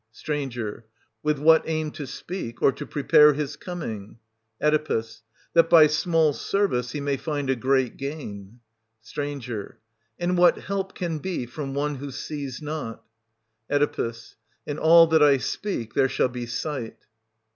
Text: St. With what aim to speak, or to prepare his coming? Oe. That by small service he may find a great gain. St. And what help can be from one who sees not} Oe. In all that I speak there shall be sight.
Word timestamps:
St. 0.11 0.57
With 1.21 1.37
what 1.37 1.61
aim 1.69 1.91
to 1.91 2.07
speak, 2.07 2.59
or 2.63 2.71
to 2.71 2.87
prepare 2.87 3.33
his 3.33 3.55
coming? 3.55 4.17
Oe. 4.59 4.99
That 5.53 5.69
by 5.69 5.85
small 5.85 6.33
service 6.33 6.93
he 6.93 6.99
may 6.99 7.17
find 7.17 7.51
a 7.51 7.55
great 7.55 7.97
gain. 7.97 8.61
St. 9.01 9.47
And 10.19 10.39
what 10.39 10.57
help 10.57 10.95
can 10.95 11.19
be 11.19 11.45
from 11.45 11.75
one 11.75 11.97
who 11.97 12.09
sees 12.09 12.63
not} 12.63 13.03
Oe. 13.69 14.13
In 14.65 14.79
all 14.79 15.05
that 15.05 15.21
I 15.21 15.37
speak 15.37 15.93
there 15.93 16.09
shall 16.09 16.29
be 16.29 16.47
sight. 16.47 16.97